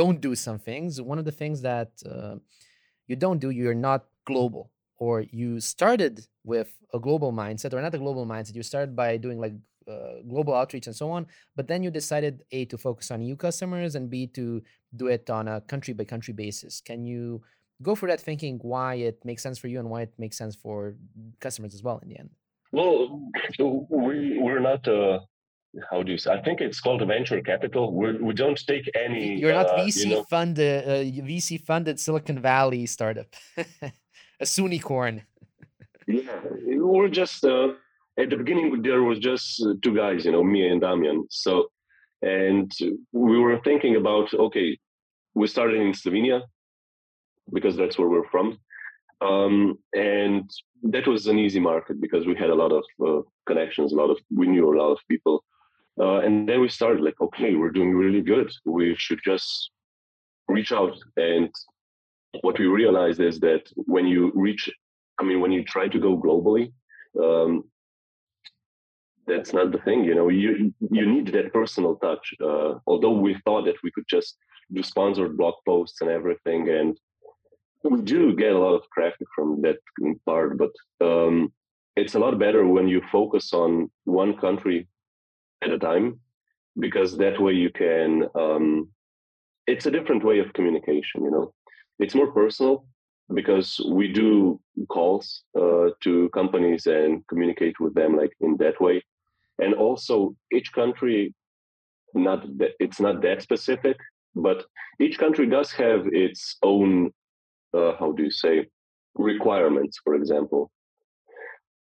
[0.00, 2.36] don't do some things, one of the things that uh,
[3.10, 4.00] you don't do, you're not
[4.30, 4.64] global,
[5.04, 6.14] or you started
[6.52, 8.54] with a global mindset, or not a global mindset.
[8.58, 9.54] You started by doing like
[9.94, 13.36] uh, global outreach and so on, but then you decided a to focus on new
[13.46, 14.62] customers and b to
[15.00, 16.80] do it on a country by country basis.
[16.80, 17.42] Can you
[17.82, 20.54] go for that thinking why it makes sense for you and why it makes sense
[20.54, 20.94] for
[21.40, 22.30] customers as well in the end
[22.72, 23.20] well
[23.90, 25.18] we we're not uh
[25.90, 26.32] how do you say?
[26.32, 27.92] I think it's called a venture capital.
[27.92, 29.38] We're, we do not take any.
[29.38, 35.22] You're not uh, VC you know, funded, uh, VC funded Silicon Valley startup, a Sunicorn.
[36.06, 37.68] yeah, we're just uh,
[38.18, 38.82] at the beginning.
[38.82, 41.26] There was just uh, two guys, you know, me and Damian.
[41.30, 41.68] So,
[42.22, 42.72] and
[43.12, 44.78] we were thinking about okay,
[45.34, 46.42] we started in Slovenia
[47.52, 48.58] because that's where we're from.
[49.20, 50.50] Um, and
[50.82, 54.10] that was an easy market because we had a lot of uh, connections, a lot
[54.10, 55.44] of we knew a lot of people.
[55.98, 58.50] Uh, and then we started like, okay, we're doing really good.
[58.64, 59.70] We should just
[60.48, 60.96] reach out.
[61.16, 61.50] And
[62.40, 64.68] what we realized is that when you reach,
[65.20, 66.72] I mean, when you try to go globally,
[67.22, 67.64] um,
[69.26, 70.04] that's not the thing.
[70.04, 72.34] You know, you you need that personal touch.
[72.42, 74.36] Uh, although we thought that we could just
[74.72, 76.98] do sponsored blog posts and everything, and
[77.90, 79.76] we do get a lot of traffic from that
[80.26, 80.72] part, but
[81.04, 81.52] um,
[81.96, 84.88] it's a lot better when you focus on one country
[85.62, 86.18] at a time,
[86.78, 88.24] because that way you can.
[88.34, 88.88] Um,
[89.66, 91.24] it's a different way of communication.
[91.24, 91.54] You know,
[91.98, 92.86] it's more personal
[93.32, 99.02] because we do calls uh, to companies and communicate with them like in that way,
[99.58, 101.34] and also each country,
[102.14, 103.96] not that it's not that specific,
[104.34, 104.64] but
[105.00, 107.12] each country does have its own
[107.76, 108.66] uh, how do you say,
[109.16, 110.70] requirements, for example.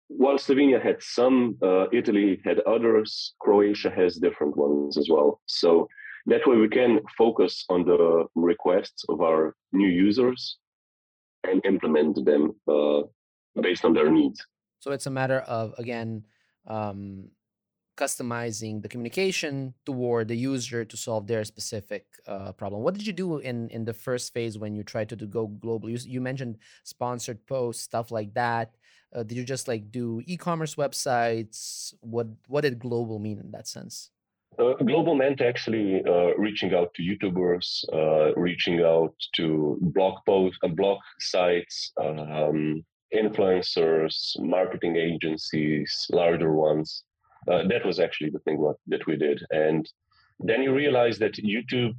[0.08, 5.40] While Slovenia had some, uh, Italy had others, Croatia has different ones as well.
[5.46, 5.88] So
[6.26, 10.58] that way we can focus on the requests of our new users
[11.44, 13.02] and implement them uh,
[13.60, 14.44] based on their needs.
[14.80, 16.24] So it's a matter of, again,
[16.66, 17.30] um,
[17.96, 22.82] customizing the communication toward the user to solve their specific uh, problem.
[22.82, 25.46] What did you do in in the first phase when you tried to, to go
[25.46, 25.88] global?
[25.90, 28.76] You, you mentioned sponsored posts, stuff like that.
[29.14, 31.94] Uh, did you just like do e-commerce websites?
[32.00, 34.10] What what did global mean in that sense?
[34.58, 40.58] Uh, global meant actually uh, reaching out to YouTubers, uh, reaching out to blog posts,
[40.62, 42.82] uh, blog sites, um,
[43.14, 47.04] influencers, marketing agencies, larger ones.
[47.48, 49.42] Uh, that was actually the thing what, that we did.
[49.50, 49.88] And
[50.40, 51.94] then you realize that YouTube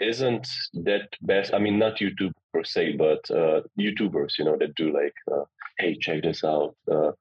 [0.00, 1.52] isn't that best.
[1.52, 5.44] I mean, not YouTube per se, but uh, YouTubers, you know, that do like, uh,
[5.78, 6.74] hey, check this out.
[6.90, 7.12] Uh,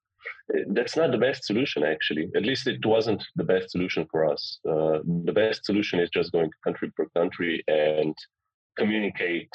[0.70, 2.30] that's not the best solution, actually.
[2.36, 4.60] At least it wasn't the best solution for us.
[4.68, 8.16] Uh, the best solution is just going country per country and
[8.78, 9.50] communicate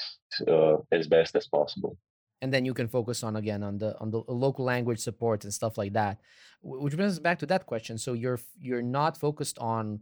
[0.49, 1.97] uh, as best as possible
[2.43, 5.55] and then you can focus on again on the on the local language support and
[5.55, 6.21] stuff like that.
[6.63, 7.97] Which brings us back to that question.
[7.97, 10.01] So you're you're not focused on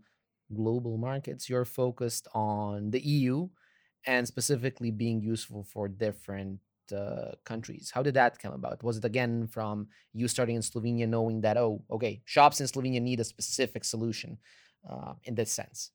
[0.53, 3.49] global markets you're focused on the eu
[4.07, 6.59] and specifically being useful for different
[6.93, 7.93] uh, countries.
[7.95, 8.83] How did that come about?
[8.83, 13.01] Was it again from you starting in slovenia knowing that oh okay shops in slovenia
[13.01, 14.39] need a specific solution
[14.89, 15.93] uh, in this sense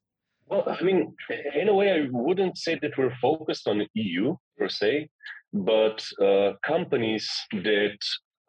[0.47, 1.13] well i mean
[1.55, 5.07] in a way i wouldn't say that we're focused on eu per se
[5.53, 7.97] but uh, companies that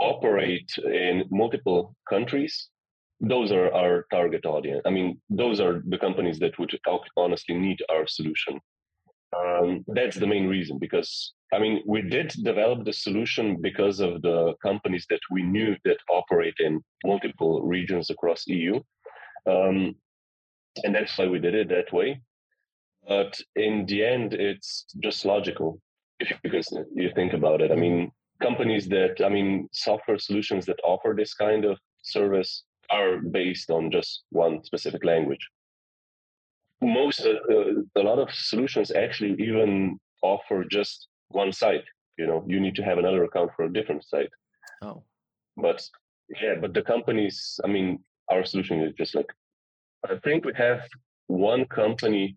[0.01, 2.69] operate in multiple countries
[3.21, 4.83] those are our target audience.
[4.85, 6.79] I mean those are the companies that would
[7.17, 8.61] honestly need our solution.
[9.37, 14.23] Um, that's the main reason because i mean we did develop the solution because of
[14.23, 18.81] the companies that we knew that operate in multiple regions across eu
[19.47, 19.97] um,
[20.85, 22.21] and that's why we did it that way
[23.09, 25.81] but in the end it's just logical
[26.21, 26.63] if you can
[26.95, 27.71] you think about it.
[27.71, 28.11] I mean,
[28.43, 33.91] companies that I mean, software solutions that offer this kind of service are based on
[33.91, 35.49] just one specific language.
[36.81, 41.85] Most uh, uh, a lot of solutions actually even offer just one site.
[42.19, 44.31] You know, you need to have another account for a different site.
[44.83, 45.03] Oh,
[45.57, 45.83] but
[46.41, 47.59] yeah, but the companies.
[47.65, 49.31] I mean, our solution is just like
[50.05, 50.83] I think we have
[51.27, 52.37] one company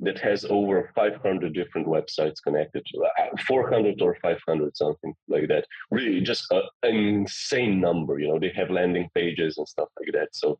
[0.00, 5.66] that has over 500 different websites connected to uh, 400 or 500 something like that.
[5.90, 10.12] Really just a, an insane number you know they have landing pages and stuff like
[10.12, 10.28] that.
[10.32, 10.58] So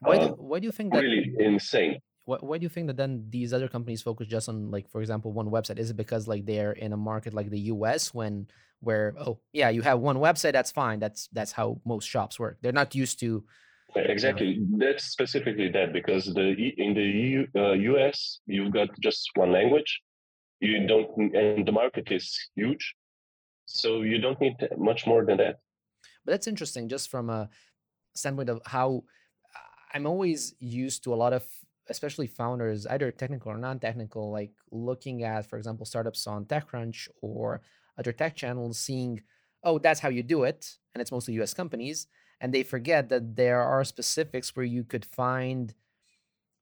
[0.00, 1.98] why do, uh, why do you think that really insane.
[2.24, 5.00] why, why do you think that then these other companies focus just on like for
[5.00, 5.78] example one website?
[5.78, 8.46] Is it because like they're in a market like the us when
[8.80, 10.98] where oh yeah you have one website that's fine.
[10.98, 12.58] That's that's how most shops work.
[12.62, 13.44] They're not used to
[13.96, 14.60] Exactly.
[14.76, 20.00] That's specifically that because the in the EU, uh, US you've got just one language.
[20.60, 22.94] You don't, and the market is huge,
[23.66, 25.56] so you don't need much more than that.
[26.24, 27.50] But that's interesting, just from a
[28.14, 29.04] standpoint of how
[29.92, 31.44] I'm always used to a lot of,
[31.88, 37.60] especially founders, either technical or non-technical, like looking at, for example, startups on TechCrunch or
[37.98, 39.22] other tech channels, seeing,
[39.62, 41.54] oh, that's how you do it, and it's mostly U.S.
[41.54, 42.06] companies
[42.40, 45.74] and they forget that there are specifics where you could find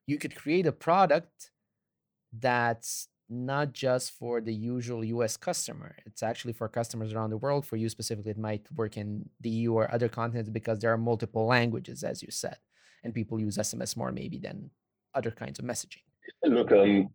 [0.07, 1.51] you could create a product
[2.39, 5.97] that's not just for the usual US customer.
[6.05, 7.65] It's actually for customers around the world.
[7.67, 10.99] For you specifically, it might work in the EU or other continents because there are
[10.99, 12.59] multiple languages, as you said,
[13.03, 14.71] and people use SMS more maybe than
[15.15, 16.03] other kinds of messaging.
[16.45, 17.09] Look, um,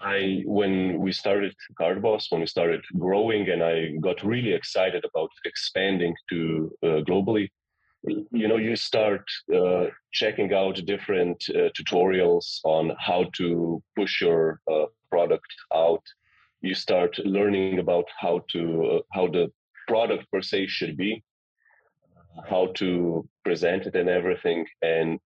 [0.00, 5.30] I when we started CartBoss, when we started growing, and I got really excited about
[5.44, 7.48] expanding to uh, globally
[8.06, 14.60] you know you start uh, checking out different uh, tutorials on how to push your
[14.70, 16.02] uh, product out.
[16.60, 19.50] You start learning about how to uh, how the
[19.88, 21.22] product per se should be
[22.48, 25.18] how to present it and everything and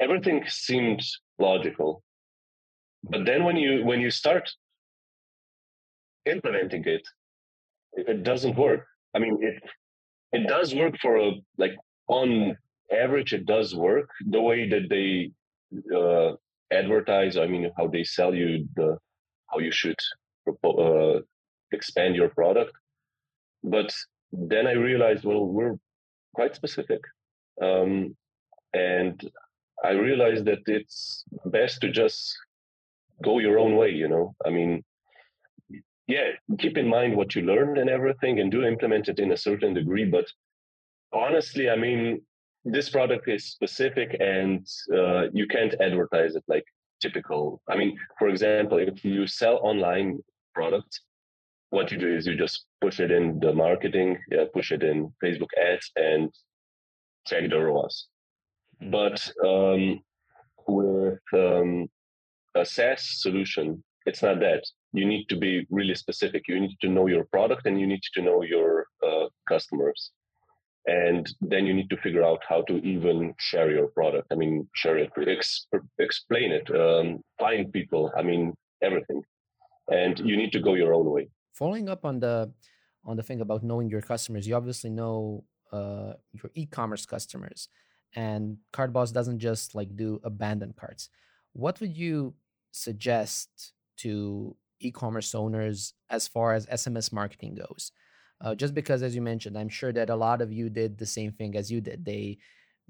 [0.00, 1.02] everything seemed
[1.38, 2.02] logical.
[3.04, 4.50] But then when you when you start
[6.26, 7.02] implementing it
[7.92, 8.86] it doesn't work.
[9.14, 9.62] I mean it
[10.36, 11.28] it does work for a
[11.62, 11.76] like
[12.08, 12.56] on
[13.04, 14.08] average it does work.
[14.34, 15.10] The way that they
[15.98, 16.32] uh,
[16.72, 18.98] advertise i mean how they sell you the
[19.50, 20.00] how you should
[20.64, 21.20] uh,
[21.72, 22.72] expand your product.
[23.62, 23.90] But
[24.32, 25.78] then i realized well we're
[26.34, 27.00] quite specific
[27.66, 28.16] um,
[28.74, 29.16] and
[29.84, 32.36] i realized that it's best to just
[33.22, 34.34] go your own way you know?
[34.46, 34.84] I mean
[36.06, 39.36] yeah, keep in mind what you learned and everything and do implement it in a
[39.36, 40.04] certain degree.
[40.04, 40.26] But
[41.12, 42.22] honestly, I mean,
[42.64, 46.64] this product is specific and uh, you can't advertise it like
[47.00, 47.60] typical.
[47.68, 50.18] I mean, for example, if you sell online
[50.54, 51.00] products,
[51.70, 55.12] what you do is you just push it in the marketing, yeah, push it in
[55.22, 56.32] Facebook ads and
[57.26, 58.06] check the ROAS.
[58.82, 58.90] Mm-hmm.
[58.90, 60.00] But um,
[60.68, 61.88] with um,
[62.54, 66.44] a SaaS solution, it's not that you need to be really specific.
[66.48, 70.10] You need to know your product and you need to know your uh, customers.
[70.86, 74.28] And then you need to figure out how to even share your product.
[74.30, 75.66] I mean, share it, ex-
[75.98, 78.12] explain it, um, find people.
[78.16, 79.22] I mean, everything.
[79.88, 81.28] And you need to go your own way.
[81.54, 82.52] Following up on the
[83.04, 84.46] on the thing about knowing your customers.
[84.46, 87.68] You obviously know uh, your e-commerce customers,
[88.14, 91.08] and CartBoss doesn't just like do abandoned carts.
[91.52, 92.34] What would you
[92.72, 97.92] suggest to e-commerce owners as far as SMS marketing goes?
[98.40, 101.06] Uh, just because, as you mentioned, I'm sure that a lot of you did the
[101.06, 102.04] same thing as you did.
[102.04, 102.38] They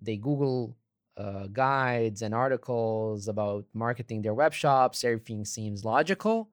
[0.01, 0.77] they Google
[1.17, 5.05] uh, guides and articles about marketing their web shops.
[5.05, 6.51] Everything seems logical.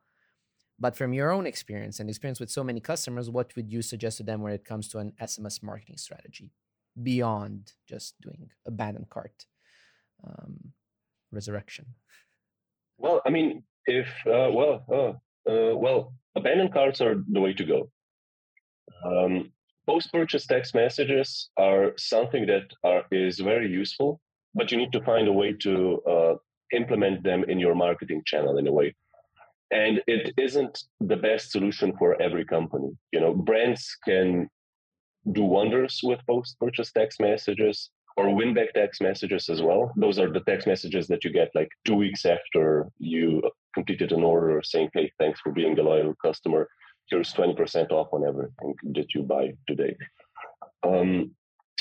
[0.79, 4.17] But from your own experience and experience with so many customers, what would you suggest
[4.17, 6.51] to them when it comes to an SMS marketing strategy
[7.01, 9.45] beyond just doing abandoned cart
[10.25, 10.73] um,
[11.31, 11.85] resurrection?
[12.97, 17.89] Well, I mean, if uh, well, uh, well, abandoned carts are the way to go.
[19.05, 19.51] Um,
[19.85, 24.21] post-purchase text messages are something that are is very useful
[24.55, 26.35] but you need to find a way to uh,
[26.73, 28.95] implement them in your marketing channel in a way.
[29.71, 32.91] And it isn't the best solution for every company.
[33.11, 34.49] You know brands can
[35.31, 39.91] do wonders with post purchase text messages or win back text messages as well.
[39.95, 43.41] Those are the text messages that you get like two weeks after you
[43.73, 46.67] completed an order saying hey thanks for being a loyal customer
[47.09, 49.95] here's 20% off on everything that you buy today
[50.83, 51.31] um,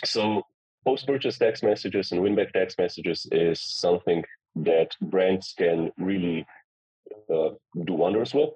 [0.04, 0.42] so
[0.84, 4.22] post-purchase text messages and win-back text messages is something
[4.56, 6.46] that brands can really
[7.32, 7.50] uh,
[7.84, 8.50] do wonders with.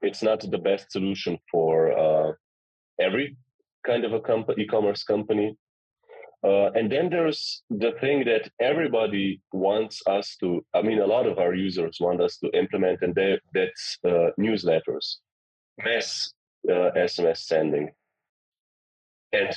[0.00, 2.32] It's not the best solution for uh,
[3.00, 3.36] every
[3.86, 5.56] kind of a comp- e-commerce company.
[6.44, 11.26] Uh, and then there's the thing that everybody wants us to, I mean, a lot
[11.26, 13.14] of our users want us to implement, and
[13.52, 15.16] that's uh, newsletters,
[15.84, 16.32] mass
[16.66, 17.90] SMS uh, sending.
[19.32, 19.50] And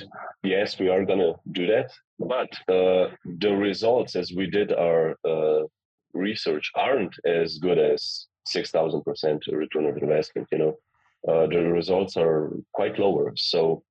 [0.44, 1.92] yes, we are going to do that.
[2.20, 5.64] But uh, the results, as we did our uh,
[6.14, 10.48] research, aren't as good as 6,000% return of investment.
[10.52, 10.78] You know,
[11.28, 13.34] uh, the results are quite lower.
[13.36, 13.84] So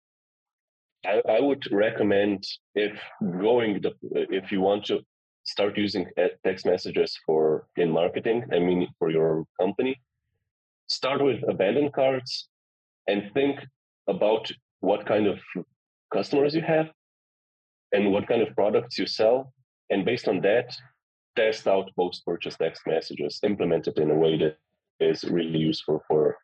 [1.05, 2.45] I, I, would recommend
[2.75, 3.41] if mm-hmm.
[3.41, 5.01] going the, if you want to
[5.45, 6.07] start using
[6.45, 10.01] text messages for in marketing, I mean for your company,
[10.89, 12.49] start with abandoned carts
[13.09, 13.61] and think
[14.09, 15.39] about what kind of
[16.13, 16.91] customers you have
[17.93, 19.53] and what kind of products you sell.
[19.91, 20.77] And based on that,
[21.37, 24.57] test out post purchase text messages, implement it in a way that
[25.01, 26.37] is really useful for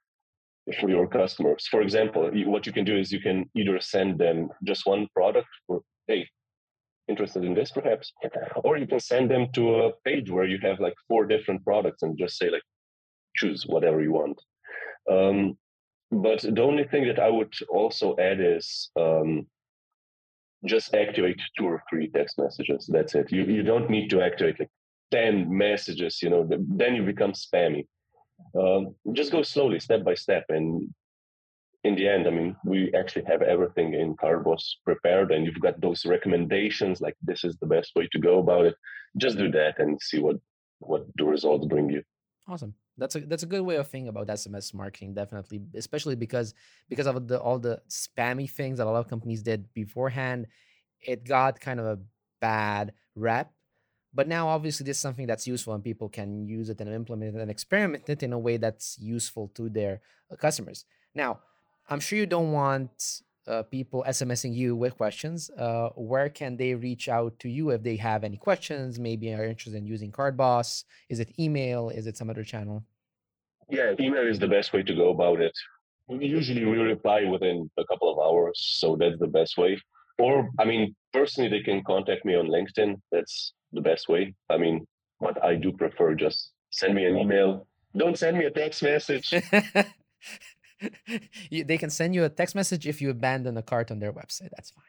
[0.81, 1.67] for your customers.
[1.71, 5.49] For example, what you can do is you can either send them just one product
[5.67, 6.29] for, hey,
[7.09, 8.13] interested in this perhaps,
[8.65, 12.03] or you can send them to a page where you have like four different products
[12.03, 12.63] and just say like,
[13.37, 14.41] choose whatever you want.
[15.11, 15.57] Um,
[16.11, 19.47] but the only thing that I would also add is um,
[20.65, 22.89] just activate two or three text messages.
[22.93, 23.31] That's it.
[23.31, 24.71] You you don't need to activate like
[25.11, 26.23] ten messages.
[26.23, 27.87] You know, then you become spammy.
[28.59, 30.93] Um, just go slowly, step by step, and
[31.85, 35.81] in the end, I mean, we actually have everything in CartBoss prepared, and you've got
[35.81, 37.01] those recommendations.
[37.01, 38.75] Like this is the best way to go about it.
[39.17, 40.37] Just do that and see what
[40.79, 42.03] what the results bring you.
[42.49, 46.55] Awesome that's a that's a good way of thinking about SMS marketing, definitely, especially because
[46.89, 50.47] because of the all the spammy things that a lot of companies did beforehand,
[51.01, 51.99] it got kind of a
[52.41, 53.53] bad rep.
[54.17, 57.37] But now, obviously, this is something that's useful, and people can use it and implement
[57.37, 60.01] it and experiment it in a way that's useful to their
[60.33, 60.87] uh, customers.
[61.15, 61.41] Now,
[61.91, 66.75] I'm sure you don't want uh, people SMSing you with questions, uh, where can they
[66.75, 68.99] reach out to you if they have any questions?
[68.99, 70.85] Maybe are interested in using CartBoss?
[71.11, 71.91] Is it email?
[71.91, 72.83] Is it some other channel?
[73.69, 75.53] Yeah, email is the best way to go about it.
[76.09, 79.77] Usually we reply within a couple of hours, so that's the best way.
[80.19, 83.01] Or, I mean, personally, they can contact me on LinkedIn.
[83.13, 84.35] That's the best way.
[84.49, 84.87] I mean,
[85.21, 87.67] but I do prefer, just send me an email.
[87.97, 89.31] Don't send me a text message.
[91.51, 94.51] they can send you a text message if you abandon a cart on their website.
[94.55, 94.85] That's fine.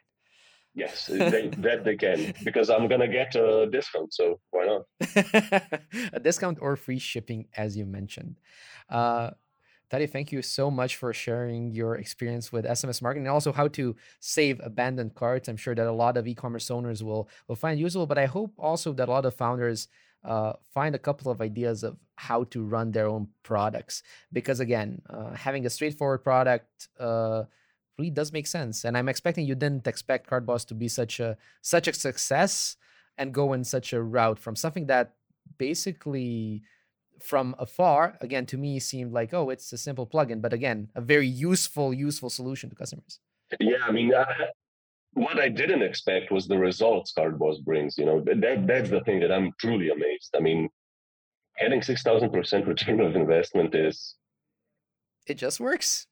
[0.77, 4.13] Yes, they, that they can because I'm gonna get a discount.
[4.13, 4.83] So why not?
[6.13, 8.35] a discount or free shipping, as you mentioned.
[8.87, 9.31] Uh,
[9.91, 13.69] Tadej, thank you so much for sharing your experience with SMS marketing and also how
[13.69, 15.47] to save abandoned carts.
[15.47, 18.53] I'm sure that a lot of e-commerce owners will will find useful, but I hope
[18.57, 19.87] also that a lot of founders
[20.23, 25.01] uh, find a couple of ideas of how to run their own products because again
[25.09, 27.43] uh, having a straightforward product uh,
[27.97, 31.37] really does make sense and i'm expecting you didn't expect CartBoss to be such a
[31.61, 32.75] such a success
[33.17, 35.13] and go in such a route from something that
[35.57, 36.63] basically
[37.19, 41.01] from afar again to me seemed like oh it's a simple plugin but again a
[41.01, 43.19] very useful useful solution to customers
[43.59, 44.11] yeah i mean
[45.13, 47.97] what I didn't expect was the results CartBoss brings.
[47.97, 50.35] You know, that that's the thing that I'm truly amazed.
[50.35, 50.69] I mean,
[51.59, 54.15] getting six thousand percent return of investment is
[55.25, 56.05] it just works.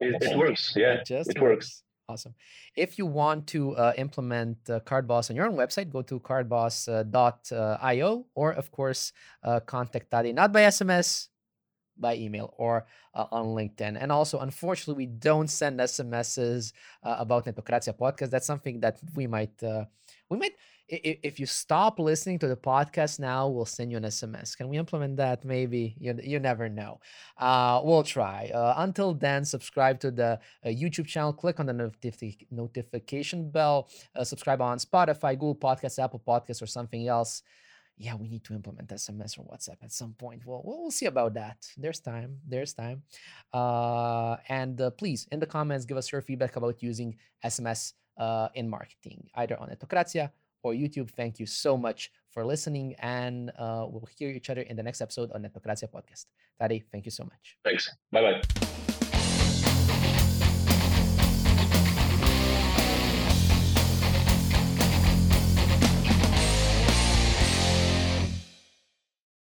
[0.00, 0.74] It, it works.
[0.74, 1.52] Yeah, It just it works.
[1.54, 1.82] works.
[2.08, 2.34] Awesome.
[2.76, 8.26] If you want to uh, implement uh, CardBoss on your own website, go to cartboss.io
[8.34, 9.12] or, of course,
[9.44, 11.28] uh, contact Tadej not by SMS,
[11.96, 13.96] by email or uh, on LinkedIn.
[14.00, 16.72] And also, unfortunately, we don't send SMSs
[17.02, 18.30] uh, about Netokracija podcast.
[18.30, 19.84] That's something that we might, uh,
[20.32, 20.52] we might,
[20.88, 24.56] if you stop listening to the podcast now, we'll send you an SMS.
[24.56, 25.44] Can we implement that?
[25.44, 27.00] Maybe you, you never know.
[27.36, 28.50] Uh, we'll try.
[28.52, 31.34] Uh, until then, subscribe to the uh, YouTube channel.
[31.34, 33.90] Click on the notifi- notification bell.
[34.16, 37.42] Uh, subscribe on Spotify, Google Podcasts, Apple Podcasts, or something else
[37.98, 40.44] yeah, we need to implement SMS or WhatsApp at some point.
[40.44, 41.58] Well, we'll, we'll see about that.
[41.76, 42.38] There's time.
[42.48, 43.02] There's time.
[43.52, 48.48] Uh, and uh, please, in the comments, give us your feedback about using SMS uh,
[48.54, 50.30] in marketing, either on Netokracija
[50.62, 51.10] or YouTube.
[51.10, 55.00] Thank you so much for listening, and uh, we'll hear each other in the next
[55.00, 56.26] episode on Netokracija podcast.
[56.60, 57.58] Tadej, thank you so much.
[57.64, 57.90] Thanks.
[58.10, 59.01] Bye bye.